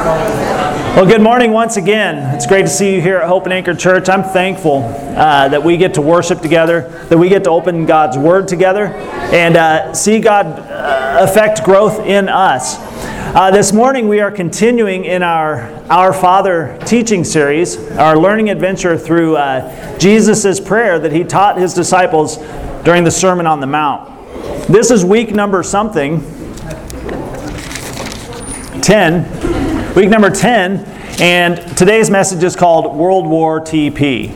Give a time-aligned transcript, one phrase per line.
[0.00, 2.34] Well, good morning once again.
[2.34, 4.08] It's great to see you here at Hope and Anchor Church.
[4.08, 8.16] I'm thankful uh, that we get to worship together, that we get to open God's
[8.16, 12.76] Word together, and uh, see God uh, affect growth in us.
[13.36, 18.96] Uh, this morning, we are continuing in our Our Father teaching series, our learning adventure
[18.96, 22.38] through uh, Jesus' prayer that he taught his disciples
[22.84, 24.08] during the Sermon on the Mount.
[24.66, 26.22] This is week number something,
[28.80, 29.59] 10
[29.96, 30.84] Week number 10,
[31.20, 34.28] and today's message is called World War TP.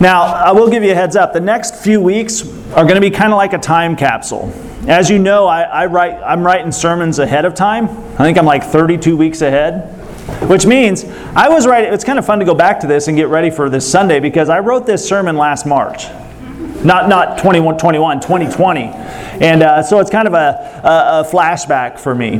[0.00, 1.34] Now, I will give you a heads up.
[1.34, 4.50] The next few weeks are going to be kind of like a time capsule.
[4.88, 7.90] As you know, I, I write, I'm writing sermons ahead of time.
[8.14, 9.90] I think I'm like 32 weeks ahead,
[10.48, 11.92] which means I was writing.
[11.92, 14.18] It's kind of fun to go back to this and get ready for this Sunday
[14.18, 16.06] because I wrote this sermon last March
[16.82, 18.82] not not 21, 21 2020
[19.42, 22.36] and uh, so it's kind of a, a, a flashback for me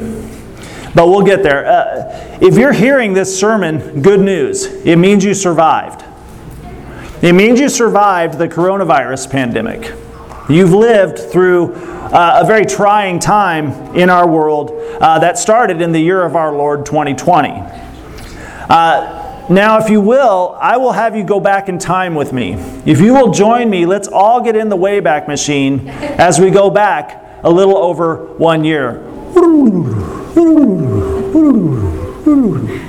[0.95, 1.67] but we'll get there.
[1.67, 4.65] Uh, if you're hearing this sermon, good news.
[4.65, 6.05] It means you survived.
[7.23, 9.93] It means you survived the coronavirus pandemic.
[10.49, 15.93] You've lived through uh, a very trying time in our world uh, that started in
[15.93, 17.51] the year of our Lord 2020.
[18.69, 22.55] Uh, now, if you will, I will have you go back in time with me.
[22.87, 26.71] If you will join me, let's all get in the Wayback Machine as we go
[26.71, 29.14] back a little over one year.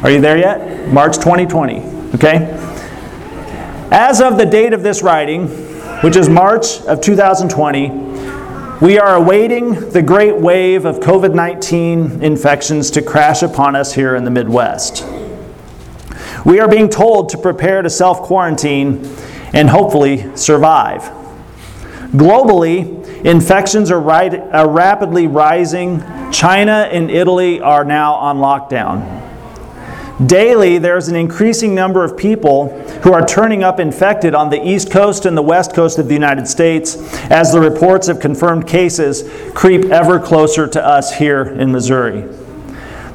[0.03, 0.91] Are you there yet?
[0.93, 1.79] March 2020.
[2.15, 2.51] Okay?
[3.91, 5.47] As of the date of this writing,
[6.01, 7.89] which is March of 2020,
[8.85, 14.15] we are awaiting the great wave of COVID 19 infections to crash upon us here
[14.15, 15.03] in the Midwest.
[16.45, 19.03] We are being told to prepare to self quarantine
[19.53, 21.01] and hopefully survive.
[22.11, 22.94] Globally,
[23.25, 25.99] infections are, are rapidly rising
[26.31, 29.23] China and Italy are now on lockdown.
[30.27, 32.69] Daily, there's an increasing number of people
[33.01, 36.13] who are turning up infected on the East Coast and the West Coast of the
[36.13, 36.95] United States
[37.29, 42.21] as the reports of confirmed cases creep ever closer to us here in Missouri.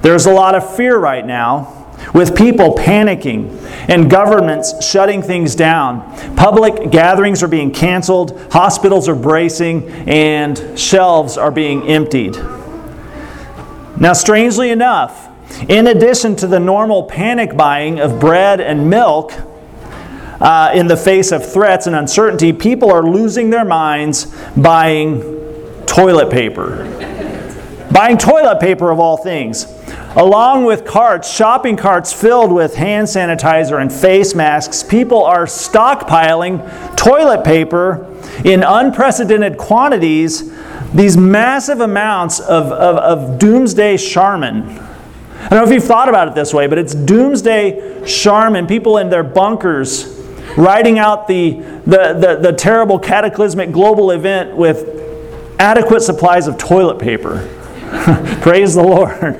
[0.03, 1.80] There's a lot of fear right now
[2.15, 3.56] with people panicking
[3.88, 6.00] and governments shutting things down.
[6.37, 12.37] Public gatherings are being canceled, hospitals are bracing, and shelves are being emptied.
[13.99, 15.28] Now, strangely enough,
[15.69, 19.32] in addition to the normal panic buying of bread and milk
[20.41, 25.21] uh, in the face of threats and uncertainty, people are losing their minds buying
[25.87, 26.84] toilet paper.
[27.93, 29.67] buying toilet paper, of all things.
[30.16, 36.97] Along with carts, shopping carts filled with hand sanitizer and face masks, people are stockpiling
[36.97, 38.06] toilet paper
[38.44, 40.53] in unprecedented quantities
[40.93, 44.65] these massive amounts of, of, of doomsday Charmin.
[44.65, 48.99] I don't know if you've thought about it this way, but it's doomsday Charmin, people
[48.99, 50.20] in their bunkers
[50.56, 51.53] riding out the,
[51.87, 54.88] the, the, the terrible cataclysmic global event with
[55.60, 57.49] adequate supplies of toilet paper.
[58.43, 59.37] Praise the Lord.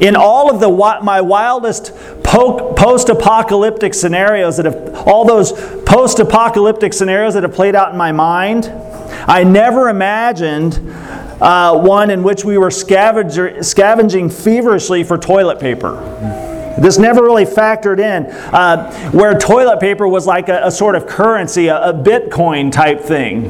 [0.00, 0.68] In all of the
[1.02, 1.92] my wildest
[2.22, 5.52] post-apocalyptic scenarios that have all those
[5.84, 8.66] post-apocalyptic scenarios that have played out in my mind,
[9.26, 10.78] I never imagined
[11.40, 15.96] uh, one in which we were scavenging feverishly for toilet paper.
[16.78, 18.26] This never really factored in.
[18.26, 23.00] Uh, where toilet paper was like a, a sort of currency, a, a, Bitcoin type
[23.00, 23.46] thing.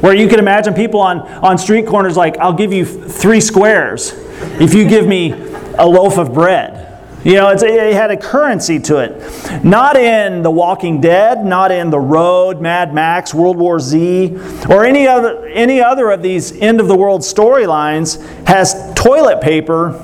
[0.00, 4.12] Where you could imagine people on, on street corners like, I'll give you three squares
[4.60, 5.30] if you give me
[5.78, 6.84] a loaf of bread.
[7.24, 9.64] You know, it had a currency to it.
[9.64, 14.36] Not in The Walking Dead, not in The Road, Mad Max, World War Z,
[14.70, 19.94] or any other, any other of these end of the world storylines has toilet paper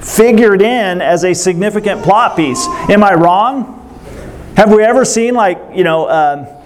[0.00, 2.66] figured in as a significant plot piece.
[2.88, 3.78] Am I wrong?
[4.56, 6.58] Have we ever seen, like, you know, uh,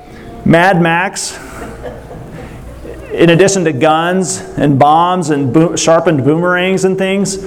[0.45, 1.37] Mad Max?
[3.13, 7.39] In addition to guns and bombs and bo- sharpened boomerangs and things,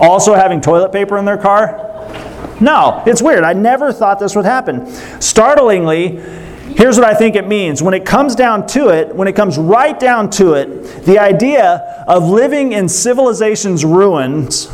[0.00, 1.86] also having toilet paper in their car?
[2.60, 3.44] No, it's weird.
[3.44, 4.86] I never thought this would happen.
[5.20, 6.20] Startlingly,
[6.76, 7.82] here's what I think it means.
[7.82, 12.04] When it comes down to it, when it comes right down to it, the idea
[12.06, 14.68] of living in civilization's ruins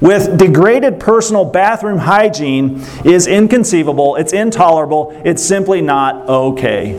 [0.00, 6.94] with degraded personal bathroom hygiene is inconceivable, it's intolerable, it's simply not okay.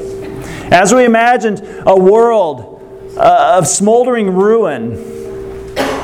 [0.72, 2.82] As we imagined a world
[3.18, 5.21] uh, of smoldering ruin,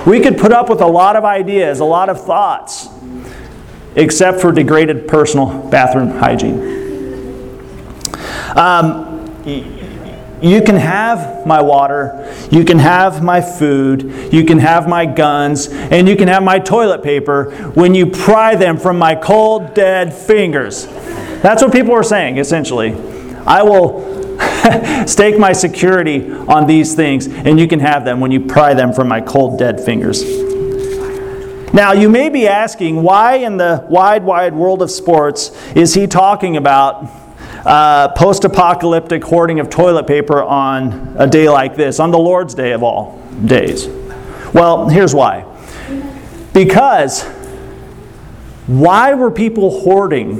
[0.07, 2.87] we could put up with a lot of ideas, a lot of thoughts
[3.97, 6.61] except for degraded personal bathroom hygiene.
[8.55, 9.15] Um,
[10.39, 15.67] you can have my water, you can have my food, you can have my guns,
[15.67, 20.13] and you can have my toilet paper when you pry them from my cold, dead
[20.13, 20.85] fingers.
[21.41, 22.93] That's what people are saying, essentially.
[23.47, 24.16] I will
[25.07, 28.93] stake my security on these things, and you can have them when you pry them
[28.93, 30.23] from my cold, dead fingers.
[31.73, 36.07] Now, you may be asking, why in the wide, wide world of sports is he
[36.07, 37.09] talking about
[37.65, 42.55] uh, post apocalyptic hoarding of toilet paper on a day like this, on the Lord's
[42.55, 43.87] Day of all days?
[44.53, 45.45] Well, here's why.
[46.53, 47.23] Because
[48.65, 50.35] why were people hoarding?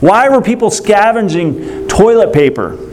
[0.00, 2.85] Why were people scavenging toilet paper?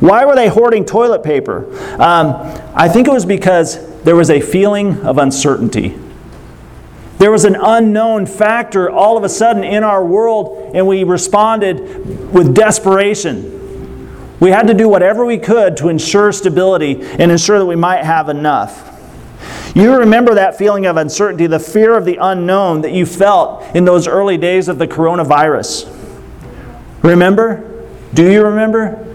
[0.00, 1.66] Why were they hoarding toilet paper?
[2.00, 2.34] Um,
[2.74, 5.98] I think it was because there was a feeling of uncertainty.
[7.18, 12.32] There was an unknown factor all of a sudden in our world, and we responded
[12.32, 13.60] with desperation.
[14.40, 18.02] We had to do whatever we could to ensure stability and ensure that we might
[18.02, 18.88] have enough.
[19.74, 23.84] You remember that feeling of uncertainty, the fear of the unknown that you felt in
[23.84, 25.88] those early days of the coronavirus.
[27.02, 27.86] Remember?
[28.12, 29.11] Do you remember?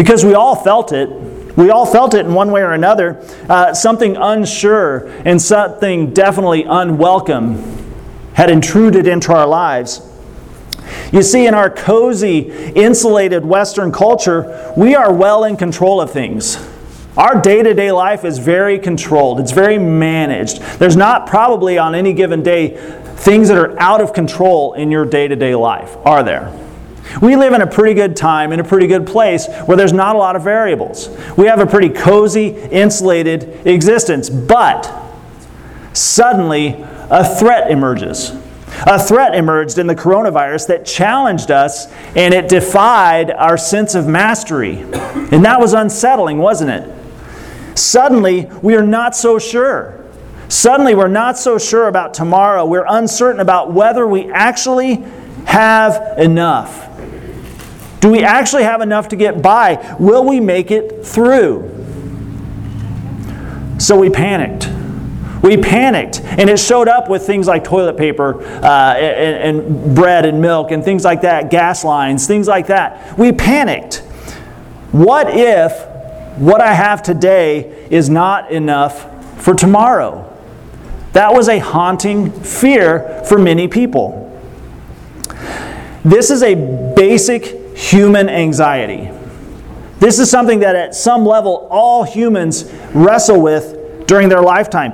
[0.00, 1.10] Because we all felt it.
[1.58, 3.22] We all felt it in one way or another.
[3.50, 7.62] Uh, something unsure and something definitely unwelcome
[8.32, 10.00] had intruded into our lives.
[11.12, 16.56] You see, in our cozy, insulated Western culture, we are well in control of things.
[17.18, 20.62] Our day to day life is very controlled, it's very managed.
[20.78, 22.74] There's not probably on any given day
[23.16, 26.69] things that are out of control in your day to day life, are there?
[27.20, 30.14] We live in a pretty good time, in a pretty good place where there's not
[30.14, 31.08] a lot of variables.
[31.36, 34.30] We have a pretty cozy, insulated existence.
[34.30, 34.90] But
[35.92, 38.32] suddenly, a threat emerges.
[38.86, 44.06] A threat emerged in the coronavirus that challenged us and it defied our sense of
[44.06, 44.78] mastery.
[44.78, 47.78] And that was unsettling, wasn't it?
[47.78, 50.04] Suddenly, we are not so sure.
[50.48, 52.64] Suddenly, we're not so sure about tomorrow.
[52.64, 55.04] We're uncertain about whether we actually
[55.46, 56.89] have enough.
[58.00, 59.96] Do we actually have enough to get by?
[60.00, 61.68] Will we make it through?
[63.78, 64.68] So we panicked.
[65.42, 70.26] We panicked, and it showed up with things like toilet paper uh, and, and bread
[70.26, 73.18] and milk and things like that, gas lines, things like that.
[73.18, 73.96] We panicked.
[74.92, 75.86] What if
[76.36, 80.26] what I have today is not enough for tomorrow?
[81.14, 84.26] That was a haunting fear for many people.
[86.04, 86.54] This is a
[86.94, 89.10] basic human anxiety.
[90.00, 94.92] This is something that at some level all humans wrestle with during their lifetime.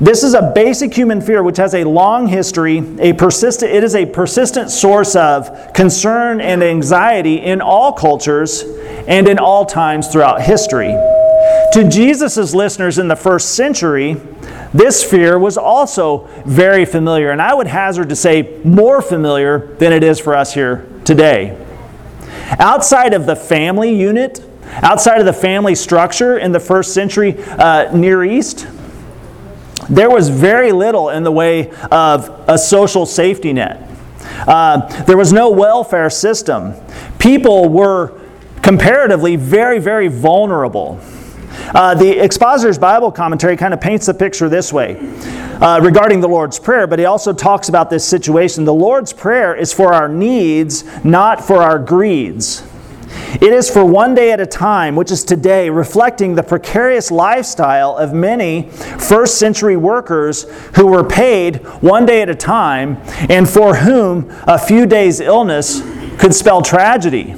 [0.00, 3.94] This is a basic human fear which has a long history, a persistent it is
[3.94, 8.62] a persistent source of concern and anxiety in all cultures
[9.06, 10.92] and in all times throughout history.
[11.74, 14.14] To Jesus' listeners in the first century,
[14.72, 19.92] this fear was also very familiar, and I would hazard to say more familiar than
[19.92, 21.61] it is for us here today.
[22.58, 24.44] Outside of the family unit,
[24.82, 28.66] outside of the family structure in the first century uh, Near East,
[29.88, 33.88] there was very little in the way of a social safety net.
[34.46, 36.74] Uh, there was no welfare system.
[37.18, 38.18] People were
[38.62, 41.00] comparatively very, very vulnerable.
[41.74, 44.94] Uh, the Expositor's Bible commentary kind of paints the picture this way
[45.62, 48.64] uh, regarding the Lord's Prayer, but he also talks about this situation.
[48.64, 52.64] The Lord's Prayer is for our needs, not for our greeds.
[53.34, 57.96] It is for one day at a time, which is today, reflecting the precarious lifestyle
[57.96, 62.96] of many first century workers who were paid one day at a time
[63.30, 65.80] and for whom a few days' illness
[66.18, 67.36] could spell tragedy.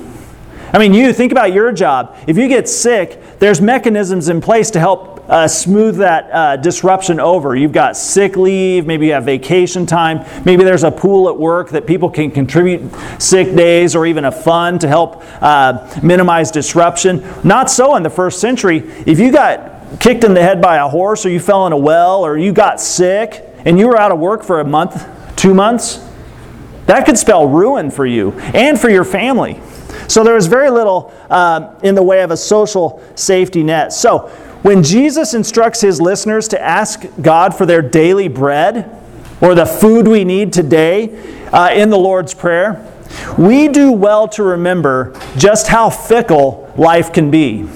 [0.72, 2.16] I mean, you think about your job.
[2.26, 7.20] If you get sick, there's mechanisms in place to help uh, smooth that uh, disruption
[7.20, 7.56] over.
[7.56, 11.70] You've got sick leave, maybe you have vacation time, maybe there's a pool at work
[11.70, 17.24] that people can contribute sick days or even a fund to help uh, minimize disruption.
[17.42, 18.78] Not so in the first century.
[19.06, 21.78] If you got kicked in the head by a horse or you fell in a
[21.78, 25.54] well or you got sick and you were out of work for a month, two
[25.54, 26.06] months,
[26.86, 29.60] that could spell ruin for you and for your family.
[30.08, 33.92] So there was very little uh, in the way of a social safety net.
[33.92, 34.30] So
[34.64, 38.98] when Jesus instructs his listeners to ask God for their daily bread
[39.42, 41.14] or the food we need today
[41.52, 42.90] uh, in the Lord's Prayer,
[43.36, 47.68] we do well to remember just how fickle life can be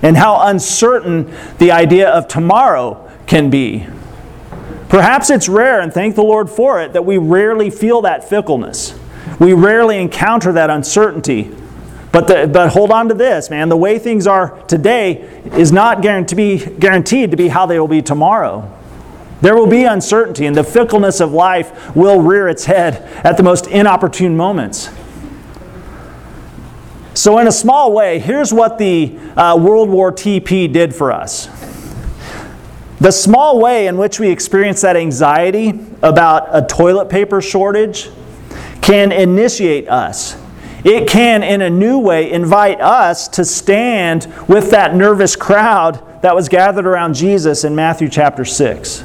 [0.00, 3.86] and how uncertain the idea of tomorrow can be.
[4.88, 8.98] Perhaps it's rare, and thank the Lord for it, that we rarely feel that fickleness.
[9.38, 11.54] We rarely encounter that uncertainty.
[12.10, 13.68] But, the, but hold on to this, man.
[13.68, 15.22] The way things are today
[15.52, 18.74] is not guaranteed to be, guaranteed to be how they will be tomorrow.
[19.40, 23.42] There will be uncertainty, and the fickleness of life will rear its head at the
[23.42, 24.90] most inopportune moments.
[27.14, 31.46] So, in a small way, here's what the uh, World War TP did for us.
[33.00, 38.10] The small way in which we experience that anxiety about a toilet paper shortage
[38.82, 40.36] can initiate us.
[40.84, 46.34] It can, in a new way, invite us to stand with that nervous crowd that
[46.34, 49.04] was gathered around Jesus in Matthew chapter 6.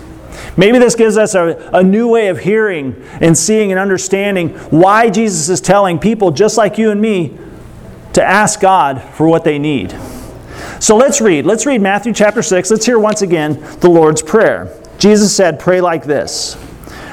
[0.56, 5.10] Maybe this gives us a, a new way of hearing and seeing and understanding why
[5.10, 7.38] Jesus is telling people just like you and me
[8.14, 9.96] to ask God for what they need.
[10.80, 11.46] So let's read.
[11.46, 12.70] Let's read Matthew chapter 6.
[12.70, 14.80] Let's hear once again the Lord's Prayer.
[15.00, 16.56] Jesus said, Pray like this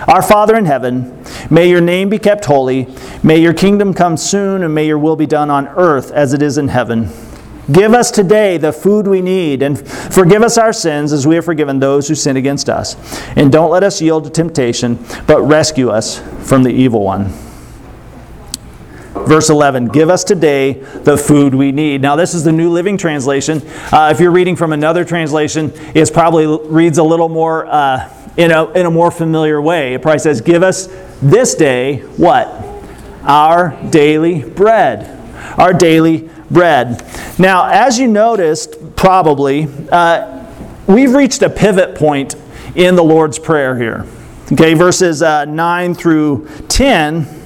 [0.07, 2.89] Our Father in heaven, may your name be kept holy,
[3.23, 6.43] may your kingdom come soon, and may your will be done on earth as it
[6.43, 7.11] is in heaven.
[7.71, 11.45] Give us today the food we need, and forgive us our sins as we have
[11.45, 12.97] forgiven those who sin against us.
[13.37, 17.33] And don't let us yield to temptation, but rescue us from the evil one.
[19.27, 22.01] Verse 11, give us today the food we need.
[22.01, 23.63] Now, this is the New Living Translation.
[23.93, 28.51] Uh, if you're reading from another translation, it probably reads a little more uh, in,
[28.51, 29.95] a, in a more familiar way.
[29.95, 30.89] It probably says, Give us
[31.21, 32.70] this day what?
[33.23, 35.19] Our daily bread.
[35.59, 37.05] Our daily bread.
[37.39, 40.47] Now, as you noticed, probably, uh,
[40.87, 42.35] we've reached a pivot point
[42.75, 44.07] in the Lord's Prayer here.
[44.53, 47.41] Okay, verses uh, 9 through 10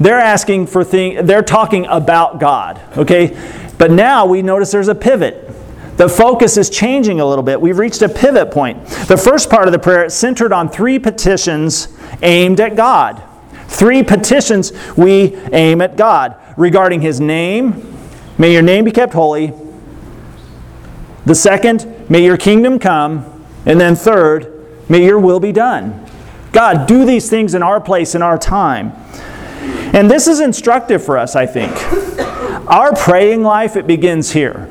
[0.00, 3.36] they're asking for things, they're talking about God, okay?
[3.78, 5.50] But now we notice there's a pivot.
[5.96, 7.60] The focus is changing a little bit.
[7.60, 8.84] We've reached a pivot point.
[9.06, 11.88] The first part of the prayer centered on three petitions
[12.22, 13.22] aimed at God.
[13.68, 17.96] Three petitions we aim at God regarding His name.
[18.38, 19.52] May your name be kept holy.
[21.26, 23.30] The second, may your kingdom come.
[23.66, 26.04] And then third, may your will be done.
[26.52, 28.92] God, do these things in our place, in our time.
[29.94, 31.72] And this is instructive for us, I think.
[32.68, 34.70] Our praying life, it begins here.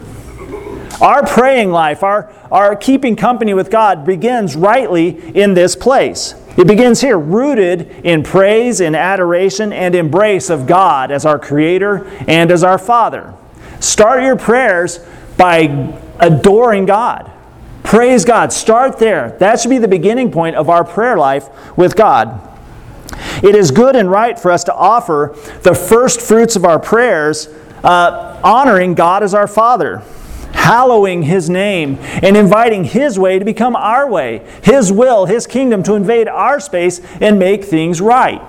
[1.02, 6.36] Our praying life, our, our keeping company with God begins rightly in this place.
[6.56, 12.06] It begins here, rooted in praise, in adoration, and embrace of God as our Creator
[12.28, 13.34] and as our Father.
[13.80, 15.00] Start your prayers
[15.36, 17.32] by adoring God.
[17.84, 18.54] Praise God.
[18.54, 19.36] Start there.
[19.40, 22.50] That should be the beginning point of our prayer life with God.
[23.44, 27.48] It is good and right for us to offer the first fruits of our prayers,
[27.84, 30.02] uh, honoring God as our Father,
[30.54, 35.84] hallowing His name, and inviting His way to become our way, His will, His kingdom
[35.84, 38.42] to invade our space and make things right.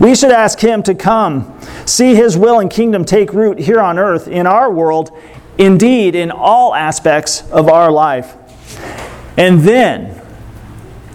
[0.00, 3.98] We should ask Him to come, see His will and kingdom take root here on
[3.98, 5.10] earth, in our world,
[5.58, 8.36] indeed, in all aspects of our life.
[9.36, 10.20] And then,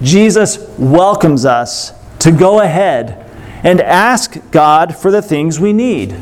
[0.02, 3.20] Jesus welcomes us to go ahead
[3.64, 6.16] and ask God for the things we need.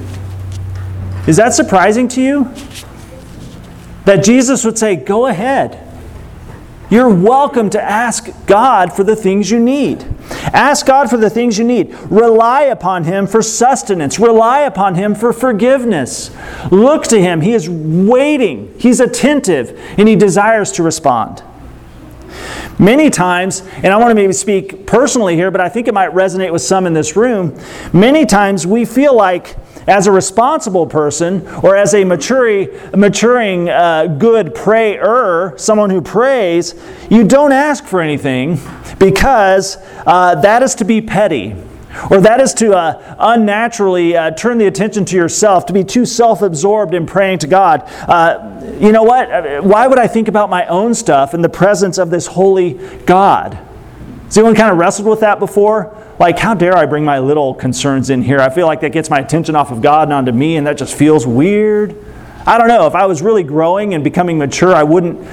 [1.28, 2.54] Is that surprising to you?
[4.06, 5.88] That Jesus would say, Go ahead.
[6.92, 10.06] You're welcome to ask God for the things you need.
[10.54, 11.94] Ask God for the things you need.
[12.10, 14.20] Rely upon Him for sustenance.
[14.20, 16.32] Rely upon Him for forgiveness.
[16.70, 17.40] Look to Him.
[17.40, 21.42] He is waiting, He's attentive, and He desires to respond.
[22.78, 26.12] Many times, and I want to maybe speak personally here, but I think it might
[26.12, 27.58] resonate with some in this room.
[27.94, 29.56] Many times we feel like,
[29.92, 36.82] as a responsible person or as a maturing, maturing uh, good prayer, someone who prays,
[37.10, 38.58] you don't ask for anything
[39.00, 41.54] because uh, that is to be petty
[42.10, 46.06] or that is to uh, unnaturally uh, turn the attention to yourself, to be too
[46.06, 47.84] self absorbed in praying to God.
[48.08, 49.62] Uh, you know what?
[49.62, 53.60] Why would I think about my own stuff in the presence of this holy God?
[54.24, 56.01] Has anyone kind of wrestled with that before?
[56.22, 58.38] Like, how dare I bring my little concerns in here?
[58.38, 60.78] I feel like that gets my attention off of God and onto me, and that
[60.78, 61.96] just feels weird.
[62.46, 62.86] I don't know.
[62.86, 65.28] If I was really growing and becoming mature, I wouldn't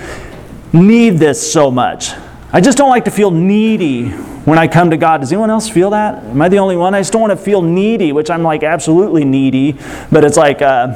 [0.72, 2.12] need this so much.
[2.54, 4.08] I just don't like to feel needy
[4.46, 5.20] when I come to God.
[5.20, 6.24] Does anyone else feel that?
[6.24, 6.94] Am I the only one?
[6.94, 9.76] I just don't want to feel needy, which I'm like absolutely needy,
[10.10, 10.94] but it's like, uh,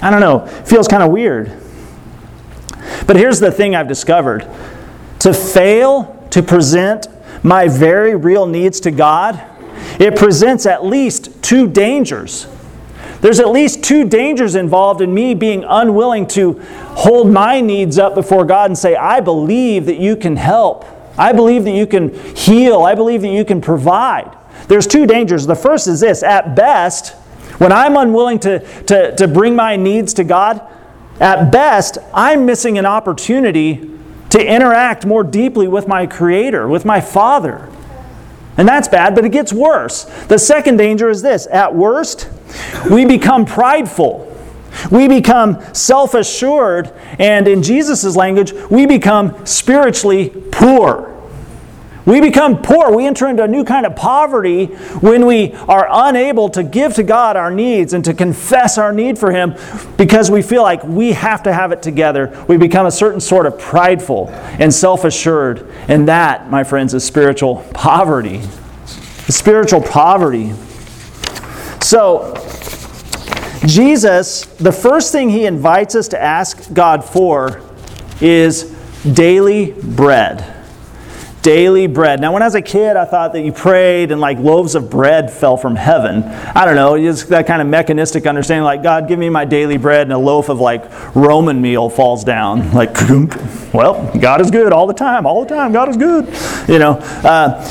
[0.00, 1.60] I don't know, feels kind of weird.
[3.04, 4.46] But here's the thing I've discovered
[5.18, 7.08] to fail to present
[7.42, 9.42] my very real needs to God,
[10.00, 12.46] it presents at least two dangers.
[13.20, 18.14] There's at least two dangers involved in me being unwilling to hold my needs up
[18.14, 20.84] before God and say, I believe that you can help.
[21.18, 22.82] I believe that you can heal.
[22.82, 24.36] I believe that you can provide.
[24.68, 25.46] There's two dangers.
[25.46, 27.14] The first is this at best,
[27.58, 30.60] when I'm unwilling to, to, to bring my needs to God,
[31.18, 33.97] at best, I'm missing an opportunity
[34.30, 37.68] to interact more deeply with my Creator, with my Father.
[38.56, 40.04] And that's bad, but it gets worse.
[40.26, 42.28] The second danger is this at worst,
[42.90, 44.26] we become prideful.
[44.90, 51.14] We become self assured, and in Jesus' language, we become spiritually poor.
[52.08, 52.90] We become poor.
[52.90, 57.02] We enter into a new kind of poverty when we are unable to give to
[57.02, 59.54] God our needs and to confess our need for Him
[59.98, 62.46] because we feel like we have to have it together.
[62.48, 65.70] We become a certain sort of prideful and self assured.
[65.88, 68.40] And that, my friends, is spiritual poverty.
[68.86, 70.54] Spiritual poverty.
[71.82, 72.32] So,
[73.66, 77.60] Jesus, the first thing he invites us to ask God for
[78.22, 78.74] is
[79.12, 80.57] daily bread
[81.48, 82.20] daily bread.
[82.20, 84.90] Now, when I was a kid, I thought that you prayed and like loaves of
[84.90, 86.22] bread fell from heaven.
[86.22, 89.78] I don't know, just that kind of mechanistic understanding, like, God, give me my daily
[89.78, 90.84] bread, and a loaf of like
[91.16, 92.68] Roman Meal falls down.
[92.78, 92.94] Like,
[93.72, 96.26] well, God is good all the time, all the time, God is good.
[96.68, 97.64] You know, uh,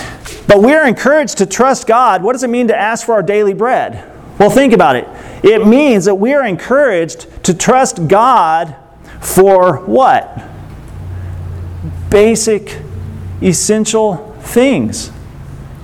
[0.48, 2.24] but we're encouraged to trust God.
[2.24, 4.12] What does it mean to ask for our daily bread?
[4.38, 5.08] Well, think about it.
[5.46, 8.76] It means that we are encouraged to trust God
[9.22, 10.44] for what?
[12.10, 12.82] Basic
[13.42, 15.12] essential things.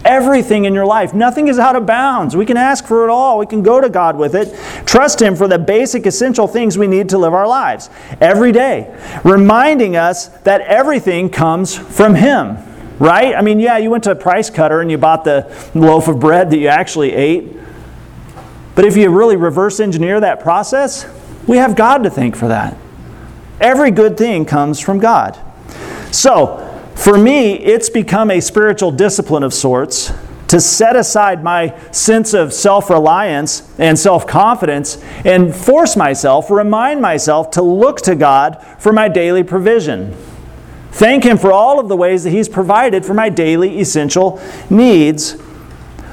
[0.05, 1.13] Everything in your life.
[1.13, 2.36] Nothing is out of bounds.
[2.36, 3.38] We can ask for it all.
[3.38, 4.53] We can go to God with it.
[4.86, 8.93] Trust Him for the basic, essential things we need to live our lives every day.
[9.24, 12.57] Reminding us that everything comes from Him,
[13.00, 13.33] right?
[13.33, 16.19] I mean, yeah, you went to a Price Cutter and you bought the loaf of
[16.19, 17.53] bread that you actually ate.
[18.75, 21.05] But if you really reverse engineer that process,
[21.48, 22.77] we have God to thank for that.
[23.62, 25.39] Every good thing comes from God.
[26.12, 26.62] So,
[26.95, 30.12] for me, it's become a spiritual discipline of sorts
[30.53, 37.01] to set aside my sense of self reliance and self confidence and force myself, remind
[37.01, 40.15] myself to look to God for my daily provision.
[40.91, 45.38] Thank Him for all of the ways that He's provided for my daily essential needs,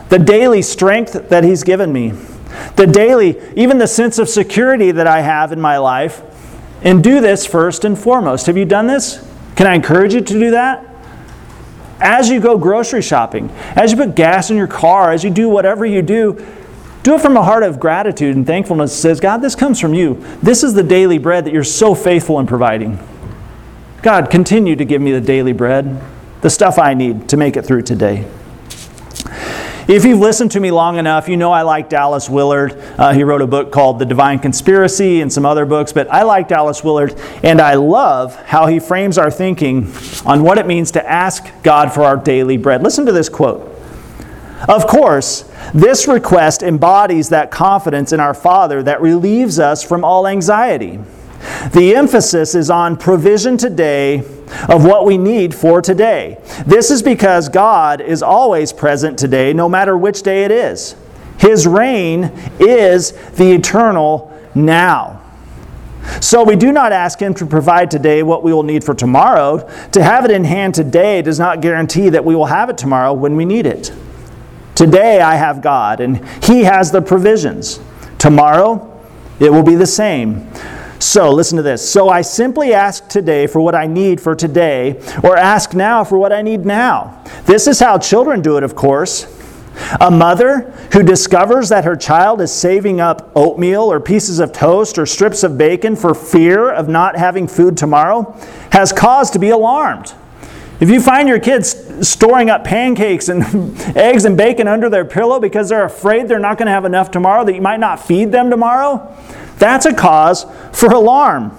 [0.08, 2.12] the daily strength that He's given me,
[2.76, 6.22] the daily, even the sense of security that I have in my life.
[6.82, 8.46] And do this first and foremost.
[8.46, 9.29] Have you done this?
[9.56, 10.86] Can I encourage you to do that?
[12.00, 15.48] As you go grocery shopping, as you put gas in your car, as you do
[15.48, 16.46] whatever you do,
[17.02, 18.98] do it from a heart of gratitude and thankfulness.
[18.98, 20.22] Says, God, this comes from you.
[20.42, 22.98] This is the daily bread that you're so faithful in providing.
[24.02, 26.02] God, continue to give me the daily bread,
[26.40, 28.26] the stuff I need to make it through today.
[29.90, 32.80] If you've listened to me long enough, you know I like Dallas Willard.
[32.96, 36.22] Uh, he wrote a book called The Divine Conspiracy and some other books, but I
[36.22, 39.92] like Dallas Willard, and I love how he frames our thinking
[40.24, 42.84] on what it means to ask God for our daily bread.
[42.84, 43.62] Listen to this quote.
[44.68, 50.28] Of course, this request embodies that confidence in our Father that relieves us from all
[50.28, 51.00] anxiety.
[51.72, 54.22] The emphasis is on provision today
[54.68, 56.38] of what we need for today.
[56.66, 60.96] This is because God is always present today, no matter which day it is.
[61.38, 65.20] His reign is the eternal now.
[66.20, 69.68] So we do not ask Him to provide today what we will need for tomorrow.
[69.92, 73.12] To have it in hand today does not guarantee that we will have it tomorrow
[73.12, 73.92] when we need it.
[74.74, 77.80] Today I have God, and He has the provisions.
[78.18, 78.86] Tomorrow,
[79.38, 80.50] it will be the same.
[81.00, 81.88] So, listen to this.
[81.90, 86.18] So, I simply ask today for what I need for today, or ask now for
[86.18, 87.24] what I need now.
[87.46, 89.26] This is how children do it, of course.
[89.98, 94.98] A mother who discovers that her child is saving up oatmeal or pieces of toast
[94.98, 98.36] or strips of bacon for fear of not having food tomorrow
[98.72, 100.12] has cause to be alarmed.
[100.80, 103.42] If you find your kids storing up pancakes and
[103.96, 107.10] eggs and bacon under their pillow because they're afraid they're not going to have enough
[107.10, 109.16] tomorrow, that you might not feed them tomorrow,
[109.60, 111.56] that's a cause for alarm.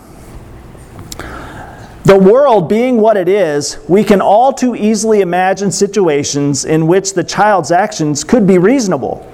[2.04, 7.14] The world being what it is, we can all too easily imagine situations in which
[7.14, 9.26] the child's actions could be reasonable.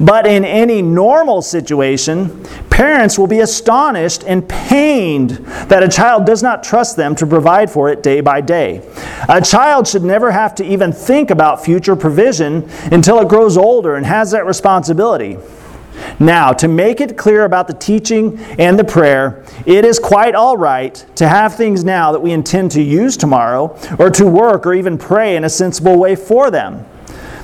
[0.00, 5.30] But in any normal situation, parents will be astonished and pained
[5.68, 8.82] that a child does not trust them to provide for it day by day.
[9.28, 13.94] A child should never have to even think about future provision until it grows older
[13.94, 15.36] and has that responsibility.
[16.18, 20.56] Now, to make it clear about the teaching and the prayer, it is quite all
[20.56, 24.74] right to have things now that we intend to use tomorrow, or to work or
[24.74, 26.84] even pray in a sensible way for them.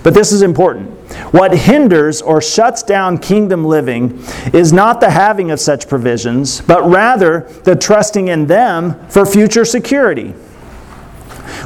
[0.03, 0.91] But this is important.
[1.33, 6.89] What hinders or shuts down kingdom living is not the having of such provisions, but
[6.89, 10.35] rather the trusting in them for future security.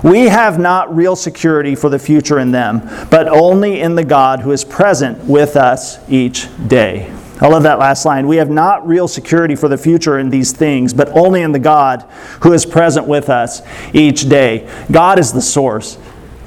[0.03, 4.41] We have not real security for the future in them, but only in the God
[4.41, 7.13] who is present with us each day.
[7.41, 8.27] I love that last line.
[8.27, 11.59] We have not real security for the future in these things, but only in the
[11.59, 12.03] God
[12.43, 13.63] who is present with us
[13.95, 14.71] each day.
[14.91, 15.99] God is the source.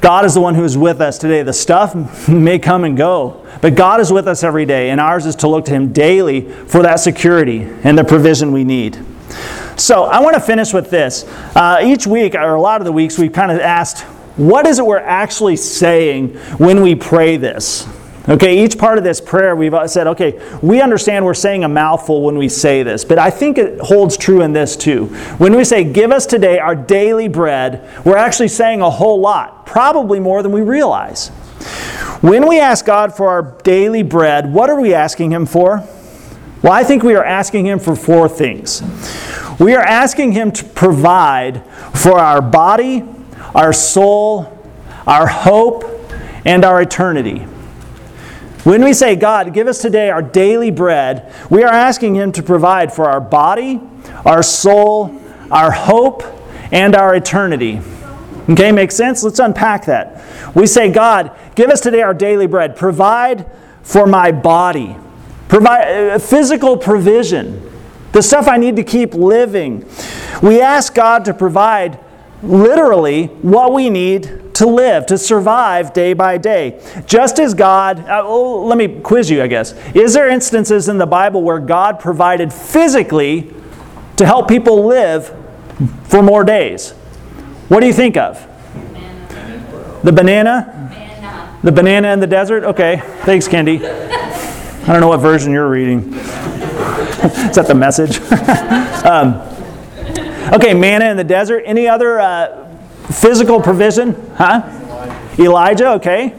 [0.01, 1.41] God is the one who is with us today.
[1.41, 5.25] The stuff may come and go, but God is with us every day, and ours
[5.25, 9.03] is to look to Him daily for that security and the provision we need.
[9.77, 11.25] So, I want to finish with this.
[11.55, 14.01] Uh, each week, or a lot of the weeks, we've kind of asked,
[14.35, 17.87] what is it we're actually saying when we pray this?
[18.29, 22.21] Okay, each part of this prayer, we've said, okay, we understand we're saying a mouthful
[22.21, 25.07] when we say this, but I think it holds true in this too.
[25.39, 29.65] When we say, give us today our daily bread, we're actually saying a whole lot,
[29.65, 31.29] probably more than we realize.
[32.21, 35.85] When we ask God for our daily bread, what are we asking Him for?
[36.63, 38.81] Well, I think we are asking Him for four things.
[39.59, 41.61] We are asking Him to provide
[41.93, 43.03] for our body,
[43.53, 44.65] our soul,
[45.05, 45.83] our hope,
[46.45, 47.39] and our eternity.
[48.63, 52.41] When we say, God, give us today our daily bread, we are asking Him to
[52.41, 53.81] provide for our body,
[54.25, 55.21] our soul,
[55.51, 56.23] our hope,
[56.71, 57.81] and our eternity.
[58.49, 59.21] Okay, makes sense?
[59.21, 60.23] Let's unpack that.
[60.55, 62.77] We say, God, give us today our daily bread.
[62.77, 63.45] Provide
[63.81, 64.95] for my body.
[65.53, 67.61] Provide uh, physical provision.
[68.11, 69.87] The stuff I need to keep living.
[70.41, 71.99] We ask God to provide
[72.41, 76.81] literally what we need to live, to survive day by day.
[77.05, 79.73] Just as God, uh, oh, let me quiz you, I guess.
[79.93, 83.53] Is there instances in the Bible where God provided physically
[84.17, 85.35] to help people live
[86.05, 86.93] for more days?
[87.67, 88.43] What do you think of?
[90.03, 91.59] The banana?
[91.61, 92.63] The banana in the desert?
[92.63, 93.03] Okay.
[93.21, 94.12] Thanks, Kendi.
[94.83, 96.13] I don't know what version you're reading.
[96.13, 98.19] Is that the message?
[99.05, 99.35] um,
[100.53, 101.63] okay, manna in the desert.
[101.65, 102.63] Any other uh,
[103.11, 104.63] Physical provision, huh?
[105.37, 106.33] Elijah, okay.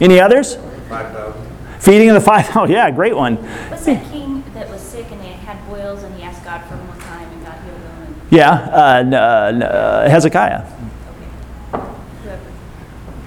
[0.00, 0.56] Any others?
[0.88, 1.80] 5,000.
[1.80, 3.36] Feeding of the 5,000, oh yeah, great one.
[3.70, 6.76] Was that king that was sick and they had boils and he asked God for
[6.76, 8.20] more time and God healed him?
[8.30, 10.66] Yeah, uh, uh, Hezekiah.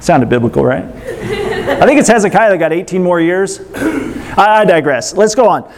[0.01, 0.83] Sounded biblical, right?
[1.65, 3.59] I think it's Hezekiah that got 18 more years.
[4.37, 5.13] I, I digress.
[5.13, 5.71] Let's go on.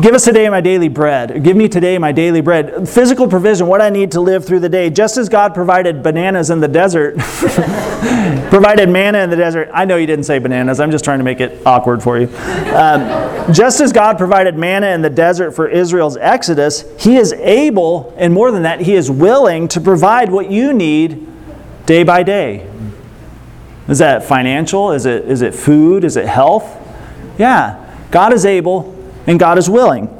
[0.00, 1.42] Give us today my daily bread.
[1.42, 2.88] Give me today my daily bread.
[2.88, 4.90] Physical provision, what I need to live through the day.
[4.90, 7.18] Just as God provided bananas in the desert,
[8.48, 9.68] provided manna in the desert.
[9.74, 10.78] I know you didn't say bananas.
[10.78, 12.28] I'm just trying to make it awkward for you.
[12.76, 18.14] Um, just as God provided manna in the desert for Israel's exodus, He is able,
[18.16, 21.26] and more than that, He is willing to provide what you need
[21.86, 22.70] day by day.
[23.88, 24.92] Is that financial?
[24.92, 26.04] Is it, is it food?
[26.04, 26.76] Is it health?
[27.38, 27.84] Yeah.
[28.10, 28.94] God is able
[29.26, 30.14] and God is willing.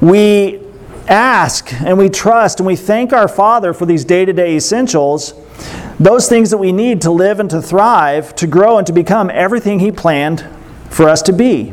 [0.00, 0.60] We
[1.08, 5.34] ask and we trust and we thank our Father for these day to day essentials,
[6.00, 9.30] those things that we need to live and to thrive, to grow and to become
[9.30, 10.44] everything He planned
[10.90, 11.72] for us to be.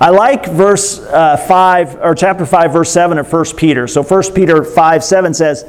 [0.00, 3.86] I like verse uh, 5 or chapter 5 verse 7 of 1 Peter.
[3.86, 5.64] So 1 Peter 5 7 says,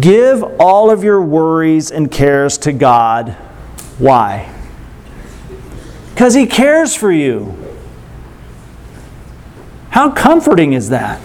[0.00, 3.36] "Give all of your worries and cares to God."
[3.98, 4.46] Why?
[6.16, 7.54] Cuz he cares for you.
[9.90, 11.20] How comforting is that?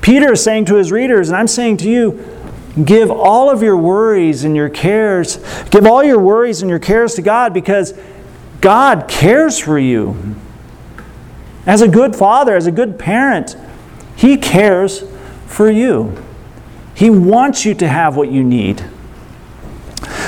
[0.00, 2.22] Peter is saying to his readers, and I'm saying to you,
[2.82, 5.38] give all of your worries and your cares,
[5.70, 7.94] give all your worries and your cares to God because
[8.60, 10.16] God cares for you.
[11.66, 13.56] As a good father, as a good parent,
[14.16, 15.04] He cares
[15.46, 16.23] for you.
[16.94, 18.84] He wants you to have what you need.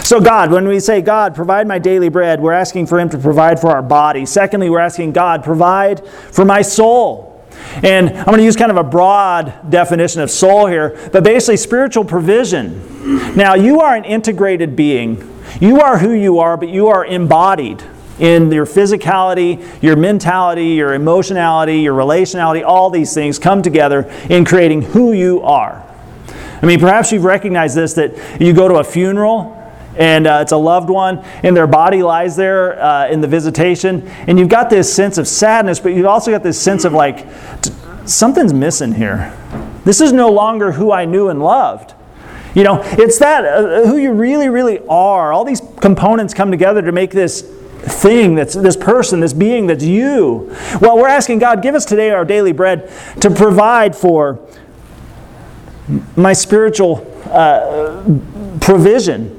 [0.02, 3.18] So, God, when we say, God, provide my daily bread, we're asking for Him to
[3.18, 4.24] provide for our body.
[4.24, 7.44] Secondly, we're asking, God, provide for my soul.
[7.82, 11.56] And I'm going to use kind of a broad definition of soul here, but basically
[11.56, 13.34] spiritual provision.
[13.36, 15.40] Now, you are an integrated being.
[15.60, 17.82] You are who you are, but you are embodied
[18.18, 24.44] in your physicality, your mentality, your emotionality, your relationality, all these things come together in
[24.44, 25.82] creating who you are.
[26.62, 29.54] I mean, perhaps you've recognized this that you go to a funeral
[29.98, 34.06] and uh, it's a loved one, and their body lies there uh, in the visitation,
[34.26, 37.26] and you've got this sense of sadness, but you've also got this sense of like,
[38.04, 39.34] something's missing here.
[39.84, 41.94] This is no longer who I knew and loved.
[42.54, 45.32] You know, it's that uh, who you really, really are.
[45.32, 49.84] All these components come together to make this thing that's this person, this being that's
[49.84, 50.54] you.
[50.80, 52.90] Well, we're asking God, give us today our daily bread
[53.20, 54.40] to provide for
[56.16, 58.02] my spiritual uh,
[58.60, 59.36] provision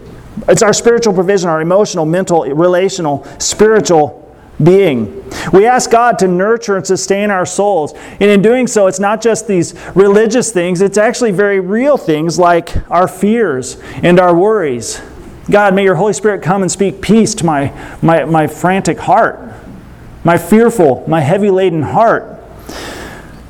[0.48, 4.24] it's our spiritual provision, our emotional, mental, relational, spiritual
[4.64, 5.30] being.
[5.52, 7.94] We ask God to nurture and sustain our souls.
[8.20, 12.40] And in doing so, it's not just these religious things, it's actually very real things
[12.40, 15.02] like our fears and our worries.
[15.50, 19.54] God, may your Holy Spirit come and speak peace to my, my, my frantic heart.
[20.24, 22.42] my fearful, my heavy laden heart.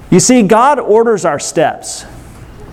[0.10, 2.06] You see, God orders our steps.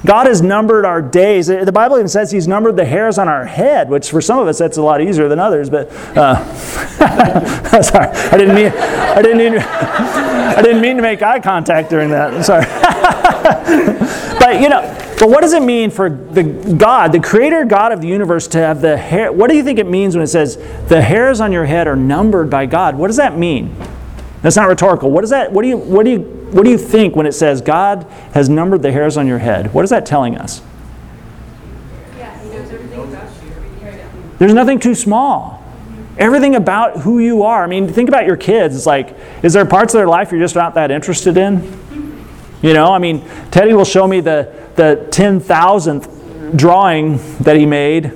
[0.05, 1.47] God has numbered our days.
[1.47, 4.49] The Bible even says He's numbered the hairs on our head, which for some of
[4.49, 5.71] us that's a lot easier than others.
[5.71, 6.45] But uh,
[7.83, 12.11] sorry, I didn't mean I didn't mean I didn't mean to make eye contact during
[12.11, 12.35] that.
[12.35, 12.67] I'm sorry.
[14.39, 14.83] but you know,
[15.19, 18.59] but what does it mean for the God, the Creator God of the universe, to
[18.59, 19.33] have the hair?
[19.33, 20.57] What do you think it means when it says
[20.89, 22.97] the hairs on your head are numbered by God?
[22.97, 23.75] What does that mean?
[24.43, 25.11] That's not rhetorical.
[25.11, 25.51] What does that?
[25.51, 25.79] What do you?
[25.79, 26.44] What do you?
[26.55, 29.75] What do you think when it says God has numbered the hairs on your head?
[29.75, 30.63] What is that telling us?
[34.39, 35.61] There's nothing too small.
[36.17, 37.65] Everything about who you are.
[37.65, 38.77] I mean, think about your kids.
[38.77, 41.77] It's like, is there parts of their life you're just not that interested in?
[42.63, 48.07] You know, I mean, Teddy will show me the, the 10,000th drawing that he made,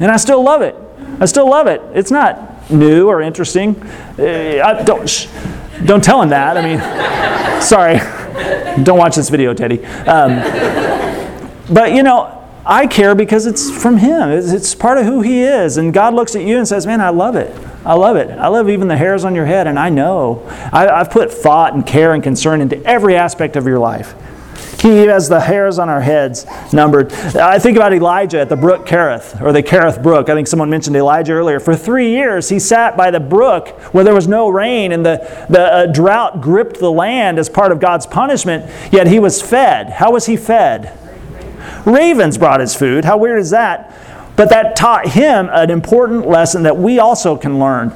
[0.00, 0.76] and I still love it.
[1.18, 1.80] I still love it.
[1.94, 3.74] It's not new or interesting.
[4.18, 5.08] Uh, I don't,
[5.84, 6.56] don't tell him that.
[6.56, 7.98] I mean, sorry.
[8.84, 9.84] Don't watch this video, Teddy.
[9.84, 10.38] Um,
[11.72, 14.30] but you know, I care because it's from him.
[14.30, 15.76] It's, it's, part of who he is.
[15.76, 17.54] And God looks at you and says, Man, I love it.
[17.84, 18.30] I love it.
[18.30, 20.46] I love even the hairs on your head, and I know.
[20.72, 24.14] I, I've put thought and care and concern into every aspect of your life.
[24.80, 27.12] He has the hairs on our heads numbered.
[27.12, 30.30] I think about Elijah at the brook Kerith, or the Kerith brook.
[30.30, 31.60] I think someone mentioned Elijah earlier.
[31.60, 35.18] For three years, he sat by the brook where there was no rain, and the,
[35.50, 39.90] the uh, drought gripped the land as part of God's punishment, yet he was fed.
[39.90, 40.96] How was he fed?
[41.84, 43.04] Ravens brought his food.
[43.04, 43.94] How weird is that?
[44.34, 47.92] But that taught him an important lesson that we also can learn.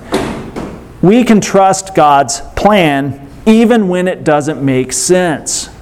[1.01, 5.74] We can trust God's plan even when it doesn't make sense.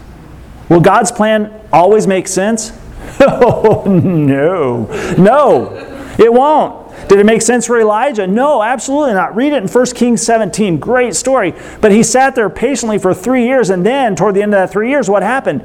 [0.72, 2.72] Will God's plan always make sense?
[3.20, 4.86] Oh, no.
[5.16, 7.08] No, it won't.
[7.08, 8.26] Did it make sense for Elijah?
[8.26, 9.36] No, absolutely not.
[9.36, 10.78] Read it in 1 Kings 17.
[10.78, 11.52] Great story.
[11.80, 14.72] But he sat there patiently for three years, and then toward the end of that
[14.72, 15.60] three years, what happened?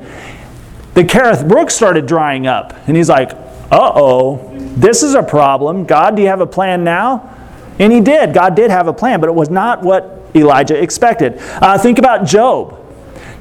[0.93, 2.73] The Kerith Brook started drying up.
[2.87, 5.85] And he's like, uh oh, this is a problem.
[5.85, 7.33] God, do you have a plan now?
[7.79, 8.33] And he did.
[8.33, 11.37] God did have a plan, but it was not what Elijah expected.
[11.39, 12.76] Uh, think about Job.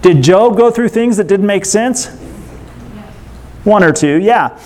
[0.07, 2.07] Did Job go through things that didn't make sense?
[3.65, 4.57] One or two, yeah.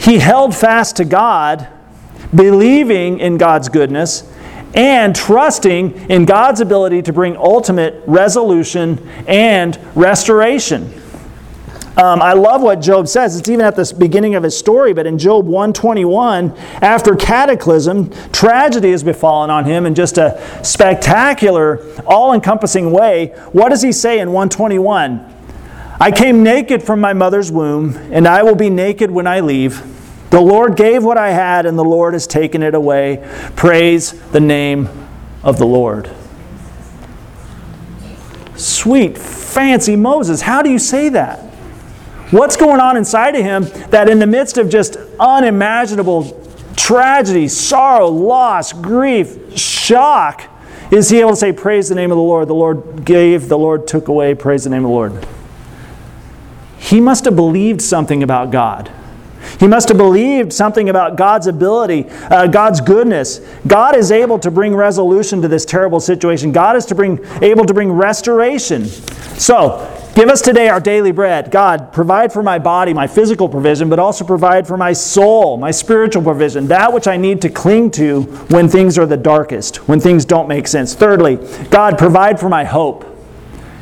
[0.00, 1.68] He held fast to God,
[2.34, 4.22] believing in God's goodness,
[4.72, 10.90] and trusting in God's ability to bring ultimate resolution and restoration.
[11.98, 13.36] Um, I love what Job says.
[13.36, 18.92] It's even at the beginning of his story, but in Job 121, after cataclysm, tragedy
[18.92, 23.34] has befallen on him in just a spectacular, all encompassing way.
[23.50, 25.34] What does he say in 121?
[26.00, 29.82] I came naked from my mother's womb, and I will be naked when I leave.
[30.30, 33.28] The Lord gave what I had, and the Lord has taken it away.
[33.56, 34.88] Praise the name
[35.42, 36.08] of the Lord.
[38.54, 40.42] Sweet, fancy Moses.
[40.42, 41.47] How do you say that?
[42.30, 46.44] What's going on inside of him that, in the midst of just unimaginable
[46.76, 50.44] tragedy, sorrow, loss, grief, shock,
[50.90, 52.48] is he able to say, Praise the name of the Lord?
[52.48, 55.26] The Lord gave, the Lord took away, praise the name of the Lord.
[56.78, 58.90] He must have believed something about God.
[59.58, 63.40] He must have believed something about God's ability, uh, God's goodness.
[63.66, 66.52] God is able to bring resolution to this terrible situation.
[66.52, 68.84] God is to bring, able to bring restoration.
[68.84, 71.52] So, Give us today our daily bread.
[71.52, 75.70] God, provide for my body, my physical provision, but also provide for my soul, my
[75.70, 80.00] spiritual provision, that which I need to cling to when things are the darkest, when
[80.00, 80.92] things don't make sense.
[80.92, 81.36] Thirdly,
[81.70, 83.04] God, provide for my hope.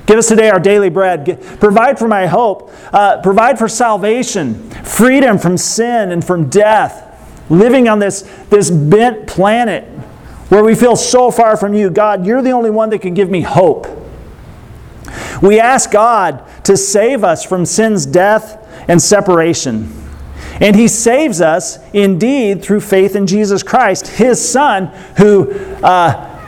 [0.05, 1.41] Give us today our daily bread.
[1.59, 2.71] Provide for my hope.
[2.93, 7.49] Uh, provide for salvation, freedom from sin and from death.
[7.49, 9.85] Living on this, this bent planet
[10.51, 11.89] where we feel so far from you.
[11.89, 14.03] God, you're the only one that can give me hope.
[15.43, 19.93] We ask God to save us from sin's death and separation.
[20.61, 24.87] And He saves us indeed through faith in Jesus Christ, His Son,
[25.19, 26.41] who, uh,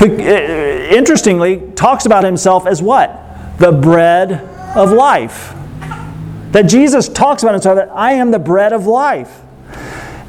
[0.00, 3.58] uh, interestingly, talks about Himself as what?
[3.58, 4.32] The bread
[4.76, 5.54] of life.
[6.52, 9.41] That Jesus talks about Himself that I am the bread of life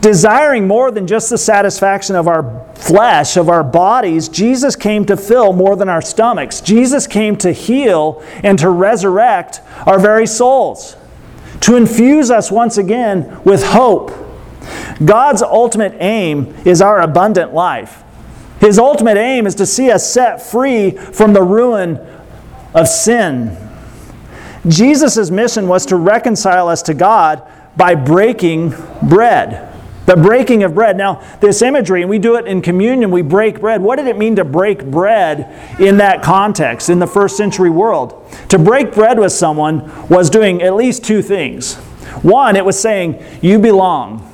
[0.04, 5.16] desiring more than just the satisfaction of our flesh, of our bodies, Jesus came to
[5.16, 6.60] fill more than our stomachs.
[6.62, 10.98] Jesus came to heal and to resurrect our very souls,
[11.62, 14.12] to infuse us once again with hope.
[15.04, 18.04] God's ultimate aim is our abundant life.
[18.60, 21.98] His ultimate aim is to see us set free from the ruin
[22.74, 23.58] of sin.
[24.68, 27.42] Jesus' mission was to reconcile us to God
[27.78, 29.72] by breaking bread.
[30.06, 30.98] The breaking of bread.
[30.98, 33.82] Now, this imagery, and we do it in communion, we break bread.
[33.82, 38.30] What did it mean to break bread in that context, in the first century world?
[38.50, 41.76] To break bread with someone was doing at least two things.
[42.22, 44.30] One, it was saying, You belong,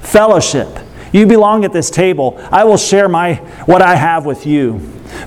[0.00, 0.68] fellowship.
[1.12, 2.38] You belong at this table.
[2.52, 4.80] I will share my, what I have with you.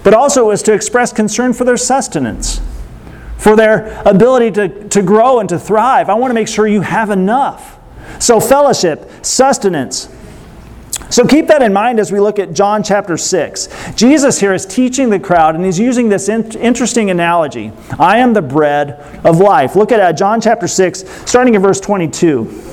[0.03, 2.61] But also, it was to express concern for their sustenance,
[3.37, 6.07] for their ability to, to grow and to thrive.
[6.07, 7.79] I want to make sure you have enough.
[8.21, 10.07] So, fellowship, sustenance.
[11.09, 13.67] So, keep that in mind as we look at John chapter 6.
[13.95, 18.33] Jesus here is teaching the crowd, and he's using this in- interesting analogy I am
[18.33, 18.91] the bread
[19.25, 19.75] of life.
[19.75, 22.70] Look at uh, John chapter 6, starting in verse 22.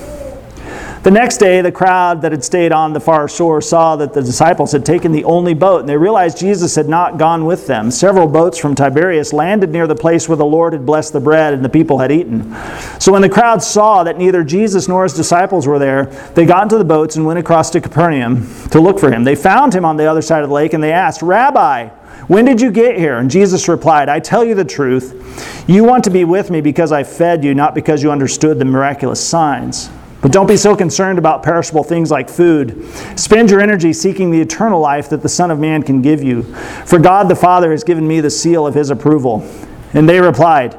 [1.09, 4.21] The next day, the crowd that had stayed on the far shore saw that the
[4.21, 7.90] disciples had taken the only boat, and they realized Jesus had not gone with them.
[7.90, 11.55] Several boats from Tiberias landed near the place where the Lord had blessed the bread
[11.55, 12.55] and the people had eaten.
[13.01, 16.64] So when the crowd saw that neither Jesus nor his disciples were there, they got
[16.64, 19.25] into the boats and went across to Capernaum to look for him.
[19.25, 21.88] They found him on the other side of the lake, and they asked, Rabbi,
[22.27, 23.16] when did you get here?
[23.16, 25.64] And Jesus replied, I tell you the truth.
[25.66, 28.66] You want to be with me because I fed you, not because you understood the
[28.66, 29.88] miraculous signs.
[30.20, 32.85] But don't be so concerned about perishable things like food.
[33.16, 36.42] Spend your energy seeking the eternal life that the Son of Man can give you.
[36.87, 39.48] For God the Father has given me the seal of his approval.
[39.94, 40.76] And they replied,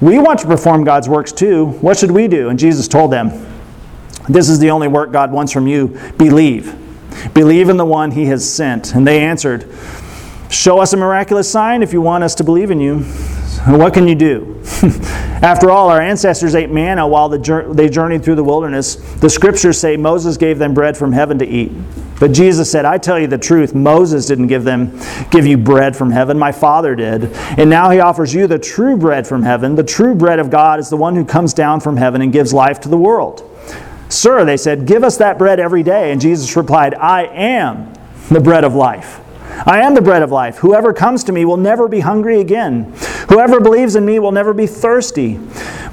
[0.00, 1.66] We want to perform God's works too.
[1.66, 2.50] What should we do?
[2.50, 3.30] And Jesus told them,
[4.28, 6.76] This is the only work God wants from you believe.
[7.32, 8.94] Believe in the one he has sent.
[8.94, 9.66] And they answered,
[10.50, 13.04] Show us a miraculous sign if you want us to believe in you.
[13.66, 14.60] What can you do?
[15.42, 18.96] After all, our ancestors ate manna while they journeyed through the wilderness.
[19.16, 21.72] The scriptures say Moses gave them bread from heaven to eat.
[22.20, 24.98] But Jesus said, I tell you the truth, Moses didn't give them
[25.30, 27.32] give you bread from heaven, my Father did.
[27.56, 29.76] And now he offers you the true bread from heaven.
[29.76, 32.52] The true bread of God is the one who comes down from heaven and gives
[32.52, 33.44] life to the world.
[34.08, 36.10] Sir, they said, give us that bread every day.
[36.10, 37.92] And Jesus replied, I am
[38.30, 39.20] the bread of life.
[39.66, 40.58] I am the bread of life.
[40.58, 42.92] Whoever comes to me will never be hungry again.
[43.28, 45.38] Whoever believes in me will never be thirsty.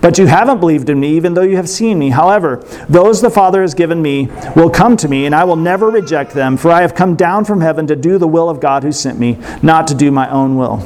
[0.02, 2.10] But you haven't believed in me, even though you have seen me.
[2.10, 5.90] However, those the Father has given me will come to me, and I will never
[5.90, 8.84] reject them, for I have come down from heaven to do the will of God
[8.84, 10.80] who sent me, not to do my own will.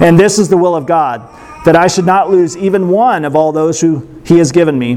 [0.00, 1.28] And this is the will of God,
[1.64, 4.94] that I should not lose even one of all those who he has given me,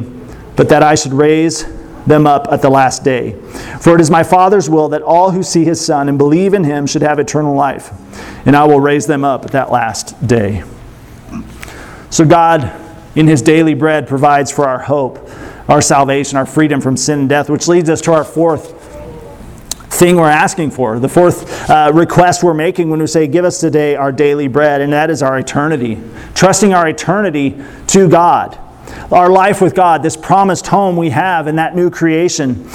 [0.55, 1.65] but that I should raise
[2.05, 3.33] them up at the last day.
[3.81, 6.63] For it is my Father's will that all who see his Son and believe in
[6.63, 7.91] him should have eternal life,
[8.45, 10.63] and I will raise them up at that last day.
[12.09, 12.71] So, God,
[13.15, 15.29] in his daily bread, provides for our hope,
[15.67, 18.81] our salvation, our freedom from sin and death, which leads us to our fourth
[19.89, 23.59] thing we're asking for, the fourth uh, request we're making when we say, Give us
[23.59, 25.99] today our daily bread, and that is our eternity.
[26.33, 28.59] Trusting our eternity to God
[29.11, 32.67] our life with God, this promised home we have in that new creation.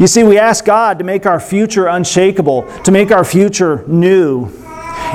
[0.00, 4.50] You see, we ask God to make our future unshakable, to make our future new.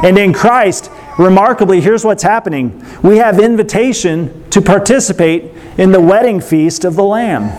[0.04, 6.42] And in Christ, remarkably, here's what's happening we have invitation to participate in the wedding
[6.42, 7.50] feast of the Lamb.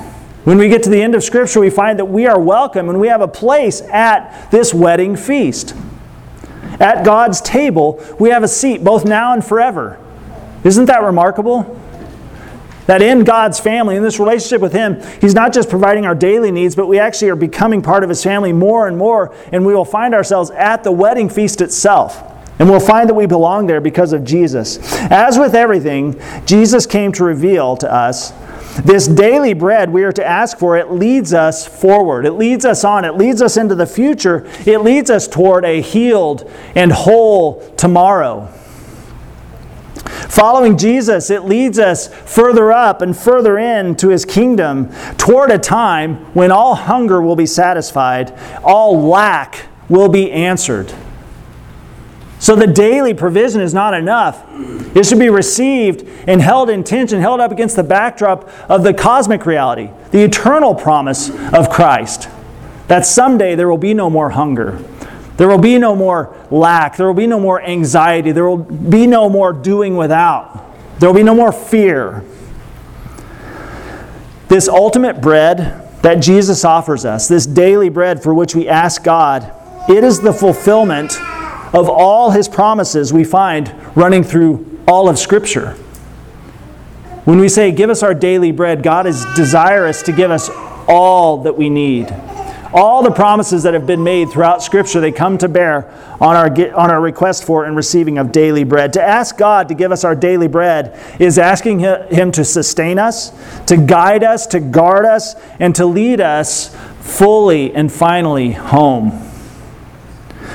[0.44, 2.98] When we get to the end of Scripture, we find that we are welcome and
[3.00, 5.76] we have a place at this wedding feast.
[6.80, 10.00] At God's table, we have a seat both now and forever.
[10.64, 11.80] Isn't that remarkable?
[12.92, 16.50] That in God's family, in this relationship with Him, He's not just providing our daily
[16.50, 19.74] needs, but we actually are becoming part of His family more and more, and we
[19.74, 22.22] will find ourselves at the wedding feast itself.
[22.58, 24.78] And we'll find that we belong there because of Jesus.
[25.10, 28.34] As with everything, Jesus came to reveal to us
[28.84, 30.76] this daily bread we are to ask for.
[30.76, 34.82] It leads us forward, it leads us on, it leads us into the future, it
[34.82, 38.52] leads us toward a healed and whole tomorrow.
[40.28, 46.16] Following Jesus, it leads us further up and further into his kingdom toward a time
[46.34, 48.32] when all hunger will be satisfied,
[48.62, 50.92] all lack will be answered.
[52.38, 54.44] So the daily provision is not enough.
[54.96, 58.92] It should be received and held in tension, held up against the backdrop of the
[58.92, 62.28] cosmic reality, the eternal promise of Christ,
[62.88, 64.82] that someday there will be no more hunger.
[65.36, 66.96] There will be no more lack.
[66.96, 68.32] There will be no more anxiety.
[68.32, 70.72] There will be no more doing without.
[70.98, 72.24] There will be no more fear.
[74.48, 79.52] This ultimate bread that Jesus offers us, this daily bread for which we ask God,
[79.88, 81.16] it is the fulfillment
[81.72, 85.72] of all his promises we find running through all of Scripture.
[87.24, 90.50] When we say, Give us our daily bread, God is desirous to give us
[90.88, 92.12] all that we need.
[92.74, 96.46] All the promises that have been made throughout Scripture, they come to bear on our,
[96.74, 98.94] on our request for and receiving of daily bread.
[98.94, 103.30] To ask God to give us our daily bread is asking Him to sustain us,
[103.66, 109.28] to guide us, to guard us, and to lead us fully and finally home.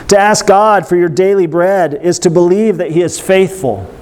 [0.07, 3.93] To ask God for your daily bread is to believe that He is faithful.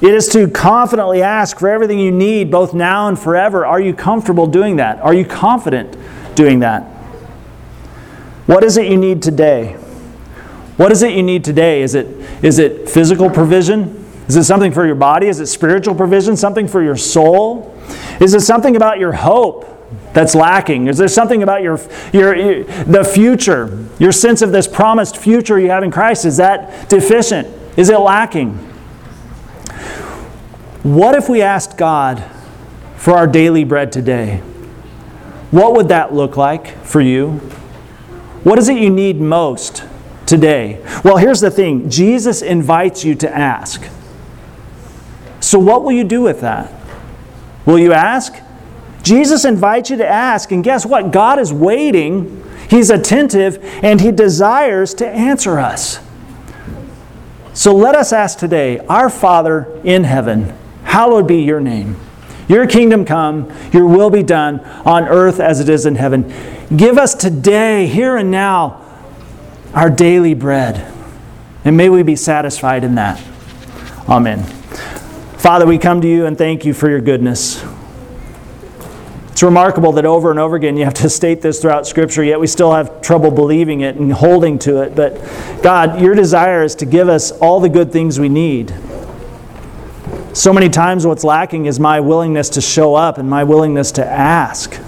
[0.00, 3.64] It is to confidently ask for everything you need, both now and forever.
[3.64, 4.98] Are you comfortable doing that?
[5.00, 5.96] Are you confident
[6.34, 6.95] doing that?
[8.46, 9.72] What is it you need today?
[10.76, 11.82] What is it you need today?
[11.82, 12.06] Is it,
[12.44, 14.04] is it physical provision?
[14.28, 15.26] Is it something for your body?
[15.28, 16.36] Is it spiritual provision?
[16.36, 17.76] Something for your soul?
[18.20, 19.64] Is it something about your hope
[20.12, 20.86] that's lacking?
[20.86, 21.80] Is there something about your,
[22.12, 26.24] your, your, the future, your sense of this promised future you have in Christ?
[26.24, 27.48] Is that deficient?
[27.76, 28.54] Is it lacking?
[30.82, 32.22] What if we asked God
[32.96, 34.38] for our daily bread today?
[35.50, 37.40] What would that look like for you?
[38.46, 39.82] What is it you need most
[40.24, 40.80] today?
[41.02, 43.82] Well, here's the thing Jesus invites you to ask.
[45.40, 46.72] So, what will you do with that?
[47.66, 48.36] Will you ask?
[49.02, 51.10] Jesus invites you to ask, and guess what?
[51.10, 55.98] God is waiting, He's attentive, and He desires to answer us.
[57.52, 61.96] So let us ask today Our Father in heaven, hallowed be your name.
[62.46, 66.32] Your kingdom come, your will be done on earth as it is in heaven.
[66.74, 68.84] Give us today, here and now,
[69.72, 70.92] our daily bread.
[71.64, 73.22] And may we be satisfied in that.
[74.08, 74.42] Amen.
[75.38, 77.64] Father, we come to you and thank you for your goodness.
[79.30, 82.40] It's remarkable that over and over again you have to state this throughout Scripture, yet
[82.40, 84.96] we still have trouble believing it and holding to it.
[84.96, 85.14] But
[85.62, 88.74] God, your desire is to give us all the good things we need.
[90.32, 94.04] So many times, what's lacking is my willingness to show up and my willingness to
[94.06, 94.80] ask.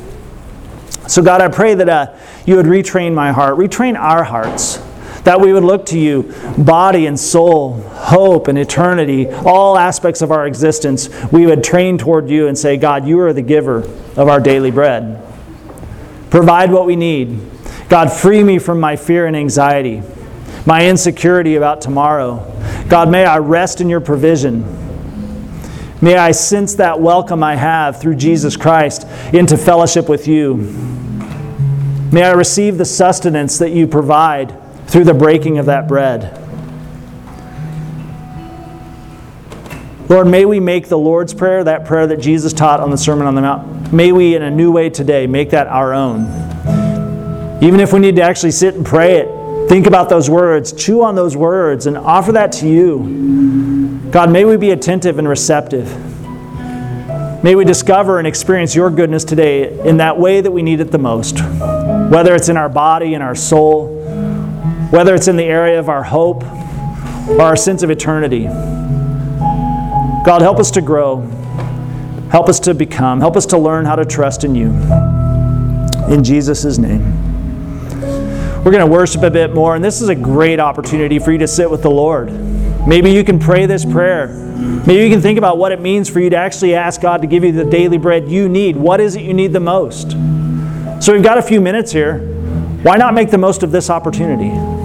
[1.09, 2.15] So, God, I pray that uh,
[2.47, 4.81] you would retrain my heart, retrain our hearts
[5.29, 10.31] that we would look to you, body and soul, hope and eternity, all aspects of
[10.31, 13.81] our existence, we would train toward you and say, God, you are the giver
[14.17, 15.23] of our daily bread.
[16.31, 17.41] Provide what we need.
[17.91, 20.03] God, free me from my fear and anxiety,
[20.65, 22.39] my insecurity about tomorrow.
[22.89, 24.88] God, may I rest in your provision.
[26.01, 30.55] May I sense that welcome I have through Jesus Christ into fellowship with you.
[32.13, 34.55] May I receive the sustenance that you provide
[34.87, 36.37] through the breaking of that bread.
[40.09, 43.27] Lord, may we make the Lord's Prayer, that prayer that Jesus taught on the Sermon
[43.27, 46.23] on the Mount, may we in a new way today make that our own.
[47.61, 49.38] Even if we need to actually sit and pray it,
[49.69, 54.01] think about those words, chew on those words, and offer that to you.
[54.11, 55.87] God, may we be attentive and receptive.
[57.45, 60.91] May we discover and experience your goodness today in that way that we need it
[60.91, 61.39] the most,
[62.11, 63.95] whether it's in our body, in our soul,
[64.91, 66.43] whether it's in the area of our hope
[67.29, 68.45] or our sense of eternity.
[70.25, 71.21] God, help us to grow.
[72.31, 73.21] Help us to become.
[73.21, 74.69] Help us to learn how to trust in you.
[76.13, 77.28] In Jesus' name.
[78.65, 81.39] We're going to worship a bit more, and this is a great opportunity for you
[81.39, 82.31] to sit with the Lord.
[82.87, 84.29] Maybe you can pray this prayer.
[84.29, 87.29] Maybe you can think about what it means for you to actually ask God to
[87.29, 88.77] give you the daily bread you need.
[88.77, 90.11] What is it you need the most?
[91.01, 92.19] So we've got a few minutes here.
[92.83, 94.78] Why not make the most of this opportunity?